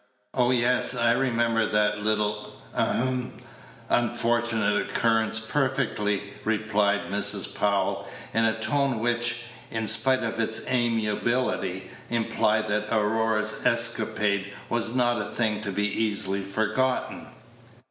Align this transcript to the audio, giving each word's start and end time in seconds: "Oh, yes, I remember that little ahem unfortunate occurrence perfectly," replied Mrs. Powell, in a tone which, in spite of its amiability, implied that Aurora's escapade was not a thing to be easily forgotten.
"Oh, 0.33 0.49
yes, 0.49 0.95
I 0.95 1.11
remember 1.11 1.67
that 1.67 2.01
little 2.03 2.53
ahem 2.75 3.33
unfortunate 3.87 4.89
occurrence 4.89 5.39
perfectly," 5.39 6.33
replied 6.43 7.11
Mrs. 7.11 7.53
Powell, 7.53 8.07
in 8.33 8.43
a 8.43 8.59
tone 8.59 8.97
which, 8.97 9.43
in 9.69 9.85
spite 9.85 10.23
of 10.23 10.39
its 10.39 10.65
amiability, 10.67 11.91
implied 12.09 12.67
that 12.69 12.91
Aurora's 12.91 13.63
escapade 13.63 14.51
was 14.69 14.95
not 14.95 15.21
a 15.21 15.25
thing 15.25 15.61
to 15.61 15.71
be 15.71 15.85
easily 15.87 16.41
forgotten. 16.43 17.27